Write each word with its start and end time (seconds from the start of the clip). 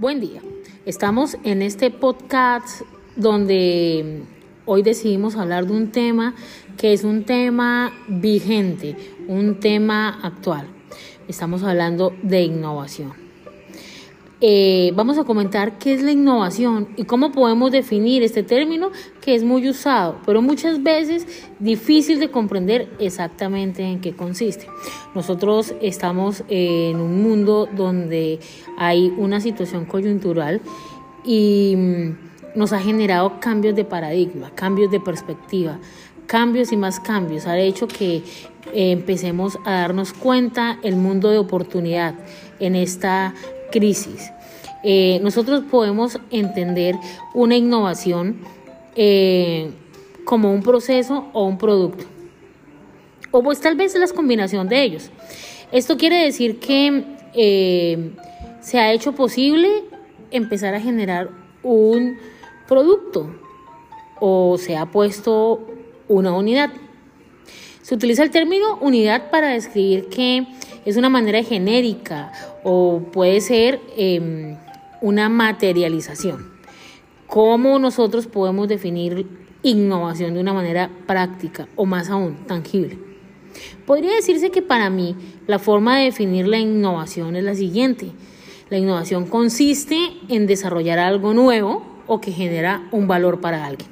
Buen 0.00 0.18
día. 0.18 0.40
Estamos 0.86 1.36
en 1.44 1.60
este 1.60 1.90
podcast 1.90 2.80
donde 3.16 4.22
hoy 4.64 4.80
decidimos 4.80 5.36
hablar 5.36 5.66
de 5.66 5.74
un 5.74 5.92
tema 5.92 6.34
que 6.78 6.94
es 6.94 7.04
un 7.04 7.24
tema 7.24 7.92
vigente, 8.08 8.96
un 9.28 9.60
tema 9.60 10.18
actual. 10.22 10.68
Estamos 11.28 11.62
hablando 11.64 12.14
de 12.22 12.44
innovación. 12.44 13.29
Eh, 14.42 14.92
vamos 14.94 15.18
a 15.18 15.24
comentar 15.24 15.76
qué 15.76 15.92
es 15.92 16.02
la 16.02 16.12
innovación 16.12 16.88
y 16.96 17.04
cómo 17.04 17.30
podemos 17.30 17.70
definir 17.72 18.22
este 18.22 18.42
término 18.42 18.90
que 19.20 19.34
es 19.34 19.44
muy 19.44 19.68
usado, 19.68 20.16
pero 20.24 20.40
muchas 20.40 20.82
veces 20.82 21.26
difícil 21.58 22.18
de 22.20 22.30
comprender 22.30 22.88
exactamente 22.98 23.82
en 23.82 24.00
qué 24.00 24.16
consiste. 24.16 24.66
Nosotros 25.14 25.74
estamos 25.82 26.42
en 26.48 26.96
un 26.96 27.22
mundo 27.22 27.68
donde 27.76 28.40
hay 28.78 29.12
una 29.18 29.42
situación 29.42 29.84
coyuntural 29.84 30.62
y 31.22 31.74
mm, 31.76 32.58
nos 32.58 32.72
ha 32.72 32.80
generado 32.80 33.40
cambios 33.40 33.74
de 33.76 33.84
paradigma, 33.84 34.52
cambios 34.54 34.90
de 34.90 35.00
perspectiva, 35.00 35.78
cambios 36.26 36.72
y 36.72 36.78
más 36.78 36.98
cambios. 36.98 37.46
Ha 37.46 37.58
hecho 37.58 37.86
que 37.86 38.16
eh, 38.16 38.22
empecemos 38.72 39.58
a 39.66 39.72
darnos 39.72 40.14
cuenta 40.14 40.78
el 40.82 40.96
mundo 40.96 41.28
de 41.28 41.36
oportunidad 41.36 42.14
en 42.58 42.74
esta 42.74 43.34
crisis. 43.70 44.32
Eh, 44.82 45.20
nosotros 45.22 45.64
podemos 45.70 46.18
entender 46.30 46.96
una 47.34 47.56
innovación 47.56 48.40
eh, 48.96 49.70
como 50.24 50.52
un 50.52 50.62
proceso 50.62 51.26
o 51.32 51.44
un 51.44 51.58
producto. 51.58 52.04
O 53.30 53.42
pues 53.42 53.60
tal 53.60 53.76
vez 53.76 53.94
la 53.94 54.08
combinación 54.08 54.68
de 54.68 54.82
ellos. 54.82 55.10
Esto 55.72 55.96
quiere 55.96 56.24
decir 56.24 56.58
que 56.58 57.04
eh, 57.34 58.10
se 58.60 58.78
ha 58.78 58.92
hecho 58.92 59.12
posible 59.12 59.84
empezar 60.30 60.74
a 60.74 60.80
generar 60.80 61.30
un 61.62 62.18
producto 62.66 63.30
o 64.18 64.56
se 64.58 64.76
ha 64.76 64.86
puesto 64.86 65.66
una 66.08 66.32
unidad. 66.32 66.70
Se 67.82 67.94
utiliza 67.94 68.22
el 68.22 68.30
término 68.30 68.78
unidad 68.80 69.30
para 69.30 69.48
describir 69.48 70.08
que 70.08 70.46
es 70.84 70.96
una 70.96 71.08
manera 71.08 71.42
genérica 71.42 72.32
o 72.62 73.00
puede 73.12 73.40
ser 73.40 73.80
em, 73.96 74.56
una 75.00 75.28
materialización. 75.28 76.50
¿Cómo 77.26 77.78
nosotros 77.78 78.26
podemos 78.26 78.68
definir 78.68 79.26
innovación 79.62 80.34
de 80.34 80.40
una 80.40 80.52
manera 80.52 80.90
práctica 81.06 81.68
o 81.76 81.86
más 81.86 82.10
aún 82.10 82.46
tangible? 82.46 82.98
Podría 83.86 84.14
decirse 84.14 84.50
que 84.50 84.62
para 84.62 84.90
mí 84.90 85.16
la 85.46 85.58
forma 85.58 85.98
de 85.98 86.04
definir 86.04 86.46
la 86.46 86.58
innovación 86.58 87.36
es 87.36 87.44
la 87.44 87.54
siguiente. 87.54 88.12
La 88.68 88.78
innovación 88.78 89.26
consiste 89.26 89.96
en 90.28 90.46
desarrollar 90.46 90.98
algo 90.98 91.34
nuevo 91.34 91.84
o 92.06 92.20
que 92.20 92.32
genera 92.32 92.88
un 92.92 93.08
valor 93.08 93.40
para 93.40 93.66
alguien. 93.66 93.90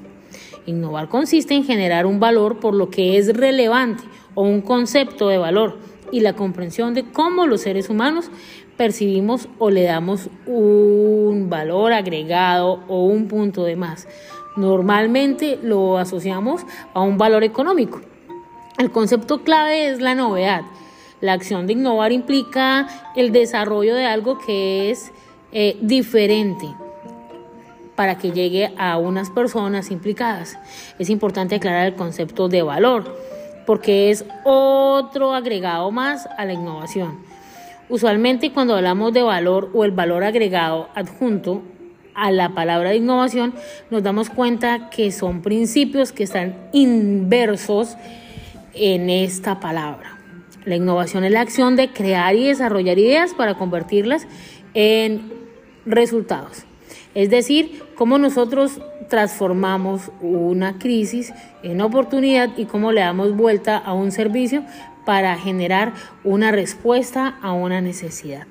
Innovar 0.67 1.09
consiste 1.09 1.55
en 1.55 1.65
generar 1.65 2.07
un 2.07 2.21
valor 2.21 2.61
por 2.61 2.75
lo 2.75 2.91
que 2.91 3.17
es 3.17 3.35
relevante 3.37 4.05
o 4.35 4.43
un 4.43 4.61
concepto 4.61 5.29
de 5.29 5.39
valor 5.39 5.79
y 6.13 6.21
la 6.21 6.35
comprensión 6.35 6.95
de 6.95 7.05
cómo 7.05 7.47
los 7.47 7.63
seres 7.63 7.89
humanos 7.89 8.31
percibimos 8.79 9.49
o 9.59 9.69
le 9.69 9.83
damos 9.83 10.31
un 10.47 11.51
valor 11.51 11.93
agregado 11.93 12.81
o 12.89 13.05
un 13.05 13.29
punto 13.29 13.65
de 13.65 13.77
más. 13.77 14.09
Normalmente 14.57 15.59
lo 15.63 15.99
asociamos 15.99 16.63
a 16.95 17.01
un 17.01 17.19
valor 17.19 17.45
económico. 17.45 18.01
El 18.79 18.91
concepto 18.91 19.43
clave 19.43 19.91
es 19.91 20.01
la 20.01 20.15
novedad. 20.15 20.63
La 21.21 21.33
acción 21.33 21.67
de 21.67 21.73
innovar 21.75 22.13
implica 22.13 22.89
el 23.17 23.33
desarrollo 23.33 23.95
de 23.97 24.07
algo 24.07 24.39
que 24.39 24.91
es 24.91 25.13
eh, 25.53 25.77
diferente 25.81 26.69
para 27.97 28.17
que 28.17 28.31
llegue 28.31 28.73
a 28.79 28.97
unas 28.97 29.29
personas 29.29 29.91
implicadas. 29.91 30.57
Es 31.01 31.11
importante 31.11 31.57
aclarar 31.57 31.89
el 31.89 31.95
concepto 31.97 32.49
de 32.49 32.63
valor 32.63 33.17
porque 33.67 34.11
es 34.11 34.25
otro 34.45 35.35
agregado 35.35 35.91
más 35.91 36.29
a 36.39 36.45
la 36.45 36.53
innovación. 36.53 37.28
Usualmente 37.89 38.53
cuando 38.53 38.75
hablamos 38.75 39.13
de 39.15 39.23
valor 39.23 39.71
o 39.73 39.85
el 39.85 39.93
valor 39.93 40.23
agregado 40.23 40.89
adjunto 40.95 41.63
a 42.15 42.31
la 42.31 42.51
palabra 42.51 42.91
de 42.91 42.97
innovación, 42.97 43.55
nos 43.91 44.03
damos 44.03 44.29
cuenta 44.29 44.91
que 44.91 45.11
son 45.11 45.41
principios 45.41 46.13
que 46.13 46.25
están 46.25 46.57
inversos 46.73 47.97
en 48.75 49.09
esta 49.09 49.61
palabra. 49.61 50.19
La 50.65 50.77
innovación 50.77 51.25
es 51.25 51.33
la 51.33 51.41
acción 51.41 51.77
de 51.77 51.91
crear 51.91 52.35
y 52.35 52.49
desarrollar 52.49 52.99
ideas 52.99 53.33
para 53.33 53.55
convertirlas 53.55 54.27
en 54.75 55.33
resultados. 55.87 56.65
Es 57.15 57.31
decir, 57.31 57.83
cómo 57.95 58.19
nosotros 58.19 58.81
transformamos 59.09 60.11
una 60.21 60.79
crisis 60.79 61.33
en 61.63 61.81
oportunidad 61.81 62.51
y 62.59 62.67
cómo 62.67 62.93
le 62.93 63.01
damos 63.01 63.35
vuelta 63.35 63.79
a 63.79 63.95
un 63.95 64.13
servicio 64.13 64.63
para 65.09 65.39
generar 65.39 65.95
una 66.23 66.53
respuesta 66.53 67.39
a 67.41 67.55
una 67.55 67.81
necesidad. 67.81 68.47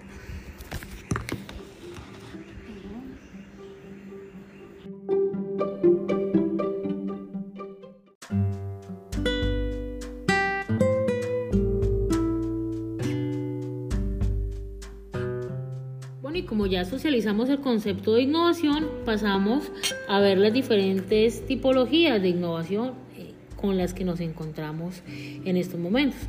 y 16.34 16.44
como 16.44 16.68
ya 16.68 16.86
socializamos 16.86 17.50
el 17.50 17.62
concepto 17.62 18.14
de 18.14 18.22
innovación, 18.22 18.88
pasamos 19.06 19.72
a 20.08 20.20
ver 20.20 20.38
las 20.38 20.54
diferentes 20.54 21.44
tipologías 21.48 22.22
de 22.22 22.30
innovación 22.30 22.94
eh, 23.16 23.34
con 23.56 23.76
las 23.76 23.96
que 23.96 24.04
nos 24.04 24.20
encontramos 24.20 25.02
en 25.08 25.58
estos 25.58 25.80
momentos. 25.80 26.22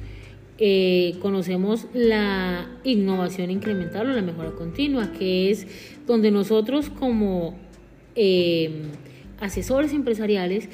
Eh, 0.60 1.14
conocemos 1.22 1.86
la 1.94 2.66
innovación 2.82 3.52
incremental 3.52 4.10
o 4.10 4.12
la 4.12 4.22
mejora 4.22 4.50
continua, 4.52 5.12
que 5.12 5.50
es 5.50 5.68
donde 6.04 6.32
nosotros 6.32 6.90
como 6.90 7.56
eh, 8.16 8.82
asesores 9.40 9.92
empresariales 9.92 10.68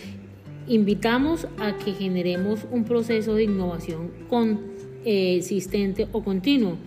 invitamos 0.66 1.46
a 1.58 1.76
que 1.76 1.92
generemos 1.92 2.60
un 2.70 2.84
proceso 2.84 3.34
de 3.34 3.44
innovación 3.44 4.10
consistente 4.30 6.08
o 6.12 6.22
continuo 6.22 6.78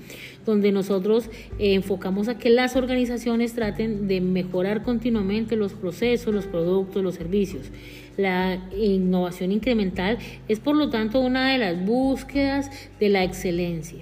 donde 0.48 0.72
nosotros 0.72 1.30
eh, 1.60 1.74
enfocamos 1.74 2.30
a 2.30 2.38
que 2.38 2.50
las 2.50 2.76
organizaciones 2.76 3.54
traten 3.54 4.08
de 4.08 4.22
mejorar 4.22 4.82
continuamente 4.82 5.58
los 5.58 5.74
procesos, 5.74 6.34
los 6.34 6.46
productos, 6.48 7.04
los 7.04 7.16
servicios. 7.16 7.70
La 8.16 8.68
innovación 8.76 9.52
incremental 9.52 10.18
es 10.48 10.60
por 10.60 10.76
lo 10.76 10.90
tanto 10.90 11.20
una 11.20 11.52
de 11.52 11.58
las 11.58 11.86
búsquedas 11.86 12.72
de 13.00 13.10
la 13.10 13.24
excelencia. 13.24 14.00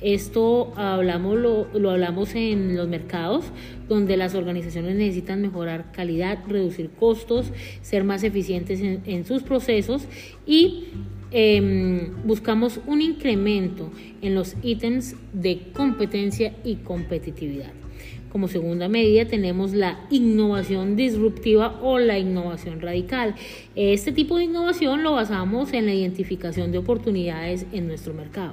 Esto 0.00 0.72
hablamos, 0.76 1.38
lo, 1.38 1.90
hablamos 1.90 2.34
en 2.36 2.76
los 2.76 2.86
mercados, 2.86 3.46
donde 3.88 4.16
las 4.16 4.36
organizaciones 4.36 4.94
necesitan 4.94 5.40
mejorar 5.42 5.90
calidad, 5.90 6.38
reducir 6.46 6.90
costos, 6.90 7.46
ser 7.80 8.04
más 8.04 8.22
eficientes 8.22 8.80
en, 8.80 9.02
en 9.06 9.24
sus 9.24 9.42
procesos 9.42 10.04
y 10.46 10.84
Em, 11.30 12.14
buscamos 12.24 12.80
un 12.86 13.02
incremento 13.02 13.90
en 14.22 14.34
los 14.34 14.56
ítems 14.62 15.14
de 15.34 15.60
competencia 15.74 16.54
y 16.64 16.76
competitividad. 16.76 17.72
Como 18.30 18.46
segunda 18.46 18.88
medida 18.88 19.24
tenemos 19.24 19.72
la 19.72 20.00
innovación 20.10 20.96
disruptiva 20.96 21.80
o 21.82 21.98
la 21.98 22.18
innovación 22.18 22.82
radical. 22.82 23.34
Este 23.74 24.12
tipo 24.12 24.36
de 24.36 24.44
innovación 24.44 25.02
lo 25.02 25.12
basamos 25.12 25.72
en 25.72 25.86
la 25.86 25.94
identificación 25.94 26.70
de 26.70 26.76
oportunidades 26.76 27.64
en 27.72 27.88
nuestro 27.88 28.12
mercado. 28.12 28.52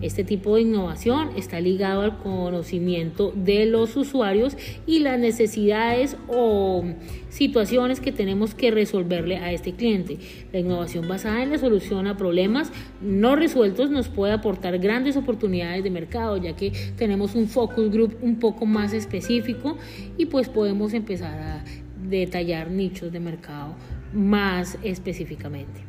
Este 0.00 0.24
tipo 0.24 0.56
de 0.56 0.62
innovación 0.62 1.30
está 1.36 1.60
ligado 1.60 2.00
al 2.00 2.18
conocimiento 2.18 3.32
de 3.36 3.64
los 3.66 3.96
usuarios 3.96 4.56
y 4.86 4.98
las 4.98 5.20
necesidades 5.20 6.16
o 6.26 6.84
situaciones 7.28 8.00
que 8.00 8.10
tenemos 8.10 8.56
que 8.56 8.72
resolverle 8.72 9.36
a 9.36 9.52
este 9.52 9.72
cliente. 9.72 10.18
La 10.52 10.58
innovación 10.58 11.06
basada 11.06 11.44
en 11.44 11.50
la 11.50 11.58
solución 11.58 12.08
a 12.08 12.16
problemas 12.16 12.72
no 13.00 13.36
resueltos 13.36 13.88
nos 13.90 14.08
puede 14.08 14.32
aportar 14.32 14.78
grandes 14.78 15.16
oportunidades 15.16 15.84
de 15.84 15.90
mercado, 15.90 16.38
ya 16.38 16.56
que 16.56 16.72
tenemos 16.96 17.36
un 17.36 17.46
focus 17.46 17.88
group 17.90 18.16
un 18.20 18.40
poco 18.40 18.66
más 18.66 18.92
específico 18.92 19.11
y 20.16 20.26
pues 20.26 20.48
podemos 20.48 20.94
empezar 20.94 21.38
a 21.38 21.64
detallar 22.08 22.70
nichos 22.70 23.12
de 23.12 23.20
mercado 23.20 23.74
más 24.12 24.78
específicamente. 24.82 25.80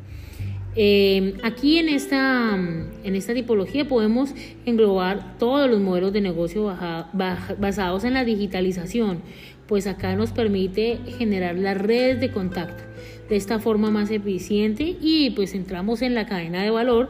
Eh, 0.76 1.34
aquí 1.44 1.78
en 1.78 1.88
esta, 1.88 2.56
en 2.56 3.14
esta 3.14 3.32
tipología 3.32 3.86
podemos 3.86 4.34
englobar 4.66 5.38
todos 5.38 5.70
los 5.70 5.80
modelos 5.80 6.12
de 6.12 6.20
negocio 6.20 6.76
basados 7.14 8.04
en 8.04 8.14
la 8.14 8.24
digitalización, 8.24 9.20
pues 9.68 9.86
acá 9.86 10.16
nos 10.16 10.32
permite 10.32 10.98
generar 11.18 11.56
las 11.56 11.78
redes 11.78 12.20
de 12.20 12.32
contacto 12.32 12.82
de 13.28 13.36
esta 13.36 13.58
forma 13.58 13.90
más 13.90 14.10
eficiente 14.10 14.96
y 15.00 15.30
pues 15.30 15.54
entramos 15.54 16.02
en 16.02 16.14
la 16.14 16.26
cadena 16.26 16.62
de 16.62 16.70
valor 16.70 17.08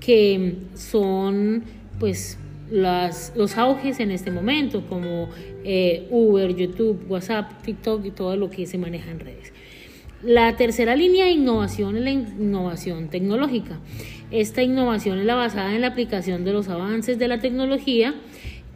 que 0.00 0.56
son 0.74 1.64
pues 1.98 2.38
las, 2.70 3.32
los 3.36 3.56
auges 3.58 4.00
en 4.00 4.10
este 4.10 4.30
momento, 4.30 4.86
como 4.86 5.28
eh, 5.64 6.06
Uber, 6.10 6.54
YouTube, 6.54 7.04
WhatsApp, 7.08 7.62
TikTok 7.62 8.04
y 8.06 8.10
todo 8.10 8.36
lo 8.36 8.50
que 8.50 8.66
se 8.66 8.78
maneja 8.78 9.10
en 9.10 9.20
redes. 9.20 9.52
La 10.22 10.56
tercera 10.56 10.96
línea 10.96 11.26
de 11.26 11.32
innovación 11.32 11.96
es 11.96 12.02
la 12.02 12.10
innovación 12.10 13.08
tecnológica. 13.08 13.78
Esta 14.30 14.62
innovación 14.62 15.18
es 15.18 15.26
la 15.26 15.34
basada 15.34 15.74
en 15.74 15.82
la 15.82 15.88
aplicación 15.88 16.44
de 16.44 16.52
los 16.52 16.68
avances 16.68 17.18
de 17.18 17.28
la 17.28 17.38
tecnología 17.38 18.14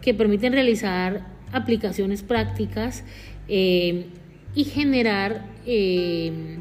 que 0.02 0.14
permiten 0.14 0.52
realizar 0.52 1.26
aplicaciones 1.50 2.22
prácticas 2.22 3.04
eh, 3.48 4.06
y 4.54 4.64
generar 4.64 5.46
eh, 5.66 6.58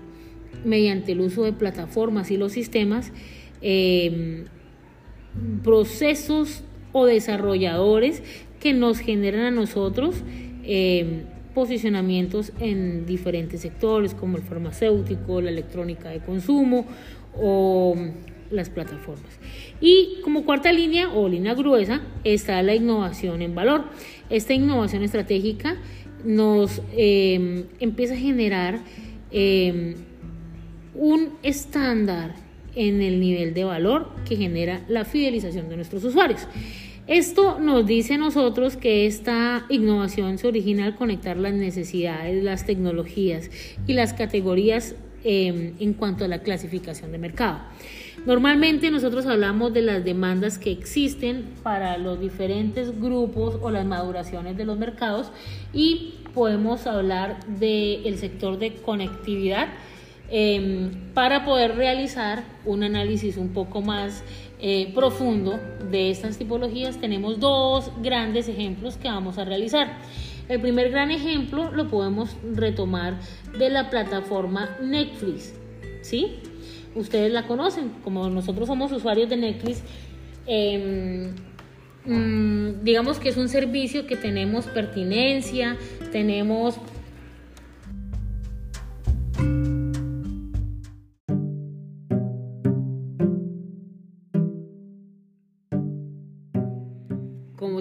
mediante 0.65 1.11
el 1.11 1.19
uso 1.19 1.43
de 1.43 1.53
plataformas 1.53 2.31
y 2.31 2.37
los 2.37 2.53
sistemas 2.53 3.11
procesos 5.63 6.63
o 6.91 7.05
desarrolladores 7.05 8.23
que 8.59 8.73
nos 8.73 8.99
generan 8.99 9.41
a 9.41 9.51
nosotros 9.51 10.15
eh, 10.63 11.23
posicionamientos 11.53 12.51
en 12.59 13.05
diferentes 13.05 13.61
sectores 13.61 14.13
como 14.13 14.37
el 14.37 14.43
farmacéutico, 14.43 15.41
la 15.41 15.49
electrónica 15.49 16.09
de 16.09 16.19
consumo 16.19 16.85
o 17.35 17.95
las 18.51 18.69
plataformas. 18.69 19.39
Y 19.81 20.19
como 20.23 20.43
cuarta 20.43 20.71
línea 20.71 21.09
o 21.09 21.27
línea 21.27 21.53
gruesa 21.53 22.01
está 22.23 22.61
la 22.63 22.75
innovación 22.75 23.41
en 23.41 23.55
valor. 23.55 23.85
Esta 24.29 24.53
innovación 24.53 25.03
estratégica 25.03 25.77
nos 26.23 26.81
eh, 26.93 27.65
empieza 27.79 28.13
a 28.13 28.17
generar 28.17 28.79
eh, 29.31 29.95
un 30.95 31.29
estándar 31.43 32.35
en 32.79 33.01
el 33.01 33.19
nivel 33.19 33.53
de 33.53 33.65
valor 33.65 34.07
que 34.25 34.37
genera 34.37 34.81
la 34.87 35.03
fidelización 35.03 35.67
de 35.67 35.75
nuestros 35.75 36.01
usuarios. 36.05 36.47
Esto 37.07 37.59
nos 37.59 37.85
dice 37.85 38.13
a 38.13 38.17
nosotros 38.17 38.77
que 38.77 39.05
esta 39.05 39.65
innovación 39.67 40.37
se 40.37 40.47
origina 40.47 40.85
al 40.85 40.95
conectar 40.95 41.35
las 41.35 41.53
necesidades, 41.53 42.41
las 42.41 42.65
tecnologías 42.65 43.51
y 43.85 43.93
las 43.93 44.13
categorías 44.13 44.95
em, 45.25 45.73
en 45.79 45.93
cuanto 45.93 46.23
a 46.23 46.29
la 46.29 46.39
clasificación 46.39 47.11
de 47.11 47.17
mercado. 47.17 47.59
Normalmente 48.25 48.91
nosotros 48.91 49.25
hablamos 49.25 49.73
de 49.73 49.81
las 49.81 50.05
demandas 50.05 50.57
que 50.57 50.71
existen 50.71 51.45
para 51.63 51.97
los 51.97 52.21
diferentes 52.21 52.97
grupos 52.97 53.57
o 53.61 53.71
las 53.71 53.85
maduraciones 53.85 54.55
de 54.55 54.63
los 54.63 54.77
mercados 54.77 55.31
y 55.73 56.13
podemos 56.33 56.87
hablar 56.87 57.45
del 57.45 58.17
sector 58.17 58.57
de 58.57 58.75
conectividad 58.75 59.67
Em, 60.31 60.91
para 61.15 61.43
poder 61.43 61.75
realizar 61.75 62.43
un 62.63 62.83
análisis 62.83 63.35
un 63.35 63.49
poco 63.49 63.81
más 63.81 64.23
eh, 64.61 64.91
profundo 64.93 65.59
de 65.89 66.11
estas 66.11 66.37
tipologías 66.37 66.99
tenemos 67.01 67.39
dos 67.39 67.91
grandes 68.03 68.47
ejemplos 68.47 68.97
que 68.97 69.07
vamos 69.07 69.39
a 69.39 69.45
realizar. 69.45 69.97
El 70.47 70.61
primer 70.61 70.91
gran 70.91 71.09
ejemplo 71.09 71.71
lo 71.71 71.87
podemos 71.87 72.35
retomar 72.55 73.19
de 73.57 73.69
la 73.69 73.89
plataforma 73.89 74.77
Netflix, 74.81 75.55
¿sí? 76.01 76.35
Ustedes 76.93 77.31
la 77.31 77.47
conocen, 77.47 77.91
como 78.03 78.29
nosotros 78.29 78.67
somos 78.67 78.91
usuarios 78.91 79.29
de 79.29 79.37
Netflix, 79.37 79.83
em, 80.45 81.33
mm, 82.05 82.83
digamos 82.83 83.19
que 83.19 83.29
es 83.29 83.37
un 83.37 83.49
servicio 83.49 84.05
que 84.05 84.15
tenemos 84.15 84.65
pertinencia, 84.65 85.77
tenemos 86.11 86.75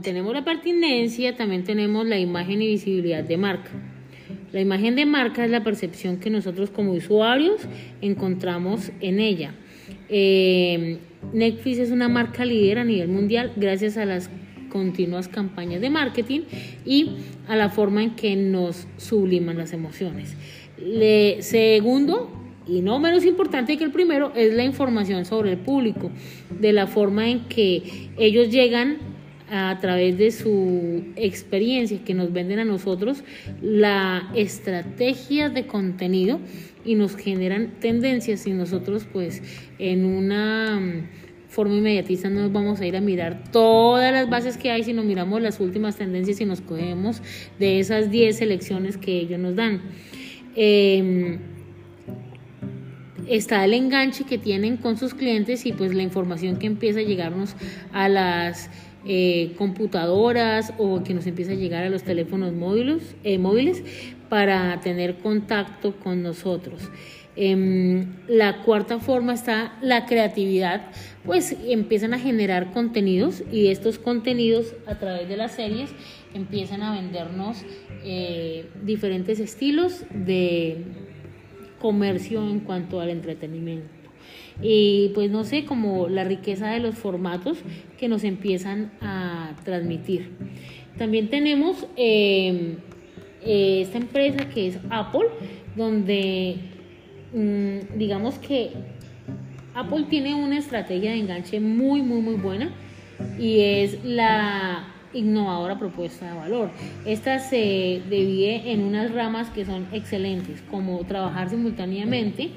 tenemos 0.03 0.33
la 0.33 0.45
pertinencia, 0.45 1.37
también 1.37 1.63
tenemos 1.63 2.05
la 2.07 2.19
imagen 2.19 2.63
y 2.63 2.67
visibilidad 2.67 3.23
de 3.23 3.37
marca. 3.37 3.71
La 4.53 4.61
imagen 4.61 4.97
de 4.97 5.07
marca 5.07 5.45
es 5.45 5.51
la 5.51 5.63
percepción 5.63 6.19
que 6.19 6.31
nosotros 6.31 6.71
como 6.71 6.93
usuarios 6.93 7.61
encontramos 8.01 8.91
en 9.01 9.21
ella. 9.21 9.55
Eh, 10.09 10.99
Netflix 11.33 11.79
es 11.79 11.91
una 11.91 12.09
marca 12.09 12.45
líder 12.45 12.81
a 12.81 12.85
nivel 12.85 13.09
mundial 13.09 13.53
gracias 13.57 13.97
a 13.97 14.05
las 14.05 14.31
continuas 14.69 15.29
campañas 15.29 15.81
de 15.81 15.91
marketing 15.91 16.41
y 16.85 17.13
a 17.47 17.57
la 17.57 17.69
forma 17.69 18.03
en 18.03 18.11
que 18.17 18.35
nos 18.37 18.87
subliman 18.97 19.57
las 19.57 19.73
emociones. 19.73 20.37
segundo, 21.41 22.31
y 22.67 22.83
no 22.83 22.99
menos 22.99 23.25
importante 23.25 23.77
que 23.79 23.85
el 23.85 23.93
primero, 23.93 24.33
es 24.35 24.53
la 24.55 24.65
información 24.65 25.25
sobre 25.25 25.53
el 25.53 25.59
público, 25.59 26.11
de 26.51 26.73
la 26.73 26.87
forma 26.87 27.29
en 27.29 27.49
que 27.49 28.11
ellos 28.19 28.51
llegan 28.51 29.18
a 29.51 29.79
través 29.81 30.19
de 30.19 30.31
su 30.31 31.05
experiencia 31.17 32.05
que 32.05 32.15
nos 32.15 32.33
venden 32.33 32.59
a 32.59 32.65
nosotros 32.65 33.25
la 33.63 34.31
estrategia 34.35 35.49
de 35.49 35.67
contenido 35.67 36.39
y 36.85 36.95
nos 36.95 37.17
generan 37.17 37.75
tendencias 37.81 38.47
y 38.47 38.53
nosotros 38.53 39.07
pues 39.11 39.43
en 39.79 40.05
una 40.05 40.79
mm, 40.81 41.49
forma 41.49 41.75
inmediatista 41.75 42.29
no 42.29 42.43
nos 42.43 42.53
vamos 42.53 42.81
a 42.81 42.87
ir 42.87 42.97
a 42.97 43.01
mirar 43.01 43.45
todas 43.51 44.13
las 44.13 44.29
bases 44.29 44.57
que 44.57 44.71
hay, 44.71 44.85
sino 44.85 45.03
miramos 45.03 45.41
las 45.41 45.61
últimas 45.61 45.97
tendencias 45.97 46.41
y 46.41 46.45
nos 46.45 46.61
cogemos 46.61 47.23
de 47.59 47.81
esas 47.81 48.11
10 48.11 48.37
selecciones 48.37 48.97
que 48.97 49.19
ellos 49.19 49.39
nos 49.39 49.57
dan. 49.57 49.81
Em, 50.55 51.39
está 53.29 53.65
el 53.65 53.75
enganche 53.75 54.25
que 54.25 54.39
tienen 54.39 54.77
con 54.77 54.97
sus 54.97 55.15
clientes 55.15 55.67
y 55.67 55.73
pues 55.73 55.95
la 55.95 56.03
información 56.03 56.59
que 56.59 56.67
empieza 56.67 57.01
a 57.01 57.03
llegarnos 57.03 57.55
a 57.93 58.09
las 58.09 58.71
eh, 59.11 59.55
computadoras 59.57 60.75
o 60.77 61.03
que 61.03 61.15
nos 61.15 61.27
empieza 61.27 61.53
a 61.53 61.55
llegar 61.55 61.83
a 61.83 61.89
los 61.89 62.03
teléfonos 62.03 62.53
móviles, 62.53 63.17
eh, 63.25 63.39
móviles 63.39 63.83
para 64.29 64.79
tener 64.81 65.17
contacto 65.17 65.97
con 65.97 66.23
nosotros. 66.23 66.83
Em, 67.35 68.17
la 68.27 68.63
cuarta 68.65 68.99
forma 68.99 69.33
está 69.33 69.79
la 69.81 70.05
creatividad, 70.05 70.91
pues 71.25 71.57
empiezan 71.67 72.13
a 72.13 72.19
generar 72.19 72.71
contenidos 72.73 73.45
y 73.51 73.69
estos 73.69 73.99
contenidos 73.99 74.75
a 74.87 74.99
través 74.99 75.27
de 75.27 75.39
las 75.39 75.53
series 75.53 75.89
empiezan 76.35 76.83
a 76.83 76.93
vendernos 76.93 77.65
eh, 78.05 78.67
diferentes 78.85 79.41
estilos 79.41 80.05
de 80.13 80.85
comercio 81.81 82.47
en 82.47 82.61
cuanto 82.61 83.01
al 83.01 83.09
entretenimiento 83.09 83.98
y 84.61 85.11
pues 85.15 85.31
no 85.31 85.45
sé, 85.45 85.65
como 85.65 86.09
la 86.09 86.25
riqueza 86.25 86.69
de 86.71 86.81
los 86.81 86.97
formatos 86.97 87.59
que 87.99 88.09
nos 88.09 88.25
empiezan 88.25 88.91
a 89.01 89.53
transmitir. 89.65 90.31
También 90.97 91.29
tenemos 91.29 91.87
em, 91.97 92.77
eh, 93.45 93.83
esta 93.83 93.99
empresa 93.99 94.49
que 94.49 94.69
es 94.69 94.79
Apple, 94.91 95.29
donde 95.77 96.57
mm, 97.33 97.99
digamos 97.99 98.39
que 98.39 98.73
Apple 99.75 100.07
tiene 100.11 100.35
una 100.35 100.59
estrategia 100.59 101.13
de 101.13 101.19
enganche 101.19 101.61
muy, 101.61 102.03
muy, 102.03 102.21
muy 102.21 102.35
buena 102.35 102.71
y 103.39 103.61
es 103.61 104.05
la 104.05 104.89
innovadora 105.15 105.79
propuesta 105.79 106.27
de 106.27 106.37
valor. 106.37 106.71
Esta 107.07 107.39
se 107.39 108.03
divide 108.11 108.73
en 108.73 108.83
unas 108.83 109.13
ramas 109.13 109.51
que 109.51 109.65
son 109.65 109.87
excelentes, 109.93 110.63
como 110.71 110.99
trabajar 111.05 111.49
simultáneamente 111.49 112.51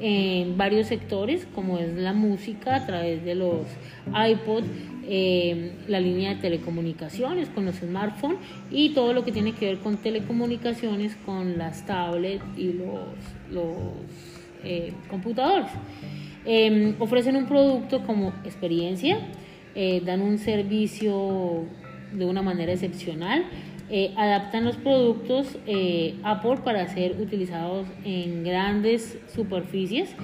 en 0.00 0.56
varios 0.56 0.86
sectores, 0.86 1.46
como 1.54 1.78
es 1.78 1.92
la 1.94 2.12
música 2.12 2.76
a 2.76 2.86
través 2.86 3.24
de 3.24 3.34
los 3.34 3.66
iPod, 4.06 4.64
eh, 5.10 5.72
la 5.88 6.00
línea 6.00 6.34
de 6.34 6.40
telecomunicaciones 6.40 7.48
con 7.48 7.64
los 7.64 7.76
smartphones 7.76 8.38
y 8.70 8.90
todo 8.90 9.12
lo 9.12 9.24
que 9.24 9.32
tiene 9.32 9.52
que 9.52 9.66
ver 9.66 9.78
con 9.78 9.96
telecomunicaciones 9.96 11.16
con 11.24 11.56
las 11.58 11.86
tablets 11.86 12.44
y 12.56 12.74
los, 12.74 13.00
los 13.50 13.74
eh, 14.64 14.92
computadores. 15.08 15.70
Em, 16.44 16.94
ofrecen 16.98 17.36
un 17.36 17.46
producto 17.46 18.02
como 18.04 18.34
experiencia, 18.44 19.18
eh, 19.74 20.00
dan 20.04 20.20
un 20.20 20.38
servicio 20.38 21.64
de 22.12 22.24
una 22.24 22.42
manera 22.42 22.72
excepcional. 22.72 23.44
Eh, 23.90 24.12
adaptan 24.16 24.64
los 24.64 24.76
productos 24.76 25.56
eh, 25.66 26.16
Apple 26.22 26.58
para 26.62 26.86
ser 26.88 27.20
utilizados 27.20 27.86
en 28.04 28.44
grandes 28.44 29.18
superficies. 29.34 30.14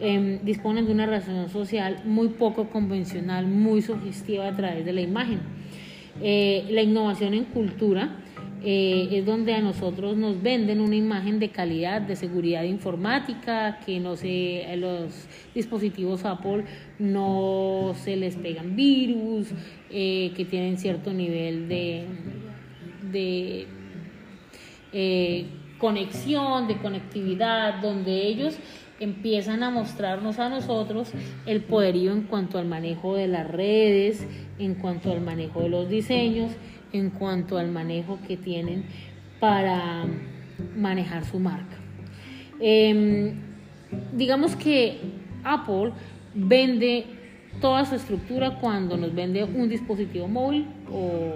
Em, 0.00 0.38
disponen 0.44 0.86
de 0.86 0.92
una 0.92 1.06
razón 1.06 1.48
social 1.48 2.02
muy 2.04 2.28
poco 2.28 2.70
convencional, 2.70 3.48
muy 3.48 3.82
sugestiva 3.82 4.46
a 4.46 4.54
través 4.54 4.84
de 4.84 4.92
la 4.92 5.00
imagen. 5.00 5.40
Eh, 6.22 6.66
la 6.70 6.82
innovación 6.82 7.34
en 7.34 7.44
cultura 7.44 8.16
es 8.62 9.24
donde 9.24 9.54
a 9.54 9.60
nosotros 9.60 10.16
nos 10.16 10.42
venden 10.42 10.80
una 10.80 10.96
imagen 10.96 11.38
de 11.38 11.50
calidad, 11.50 12.00
de 12.00 12.16
seguridad 12.16 12.64
informática, 12.64 13.78
que 13.86 14.00
no 14.00 14.10
los 14.10 15.28
dispositivos 15.54 16.24
Apple 16.24 16.64
no 16.98 17.92
se 17.94 18.16
les 18.16 18.36
pegan 18.36 18.74
virus, 18.74 19.48
eh, 19.90 20.32
que 20.36 20.44
tienen 20.44 20.76
cierto 20.78 21.12
nivel 21.12 21.68
de, 21.68 22.06
de 23.12 23.66
eh, 24.92 25.46
conexión, 25.78 26.66
de 26.66 26.78
conectividad, 26.78 27.80
donde 27.80 28.26
ellos 28.26 28.58
empiezan 29.00 29.62
a 29.62 29.70
mostrarnos 29.70 30.38
a 30.38 30.48
nosotros 30.48 31.12
el 31.46 31.62
poderío 31.62 32.12
en 32.12 32.22
cuanto 32.22 32.58
al 32.58 32.66
manejo 32.66 33.14
de 33.14 33.28
las 33.28 33.48
redes, 33.48 34.26
en 34.58 34.74
cuanto 34.74 35.12
al 35.12 35.20
manejo 35.20 35.62
de 35.62 35.68
los 35.68 35.88
diseños, 35.88 36.50
en 36.92 37.10
cuanto 37.10 37.58
al 37.58 37.70
manejo 37.70 38.18
que 38.26 38.36
tienen 38.36 38.84
para 39.40 40.04
manejar 40.76 41.24
su 41.24 41.38
marca. 41.38 41.76
Em, 42.60 43.34
digamos 44.12 44.56
que 44.56 44.98
Apple 45.44 45.92
vende 46.34 47.06
toda 47.60 47.84
su 47.84 47.94
estructura 47.94 48.58
cuando 48.60 48.96
nos 48.96 49.14
vende 49.14 49.44
un 49.44 49.68
dispositivo 49.68 50.28
móvil 50.28 50.66
o 50.90 51.32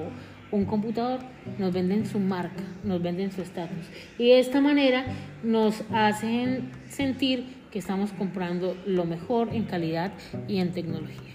un 0.51 0.67
computador, 0.67 1.21
nos 1.59 1.73
venden 1.73 2.07
su 2.07 2.19
marca, 2.19 2.63
nos 2.85 3.03
venden 3.03 3.33
su 3.33 3.41
estatus. 3.41 3.87
Y 4.19 4.29
de 4.29 4.39
esta 4.39 4.61
manera 4.61 5.05
nos 5.43 5.83
hacen 5.93 6.71
sentir 6.89 7.63
que 7.71 7.79
estamos 7.79 8.13
comprando 8.13 8.77
lo 8.87 9.05
mejor 9.07 9.49
en 9.53 9.65
calidad 9.65 10.13
y 10.47 10.59
en 10.59 10.73
tecnología. 10.73 11.32